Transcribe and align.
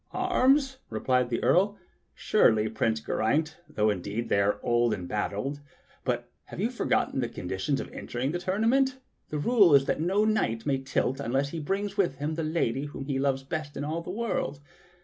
"Arms.?" 0.13 0.79
replied 0.89 1.29
the 1.29 1.43
Earl. 1.43 1.77
"Surely, 2.15 2.67
Prince 2.67 3.01
Geraint, 3.01 3.57
though 3.69 3.91
indeed 3.91 4.29
they 4.29 4.41
are 4.41 4.59
old 4.63 4.95
and 4.95 5.07
battered; 5.07 5.59
but 6.03 6.27
have 6.45 6.59
you 6.59 6.71
forgotten 6.71 7.19
the 7.19 7.29
condi 7.29 7.59
tion 7.59 7.79
of 7.79 7.87
entering 7.93 8.31
the 8.31 8.39
tournament.? 8.39 8.97
The 9.29 9.37
rule 9.37 9.75
is 9.75 9.85
that 9.85 10.01
no 10.01 10.25
knight 10.25 10.65
may 10.65 10.79
tilt 10.79 11.19
unless 11.19 11.49
he 11.49 11.59
brings 11.59 11.97
with 11.97 12.15
him 12.15 12.33
the 12.33 12.41
lady 12.41 12.85
whom 12.85 13.05
he 13.05 13.19
loves 13.19 13.43
best 13.43 13.77
in 13.77 13.83
all 13.83 14.01
the 14.01 14.09
world. 14.09 14.59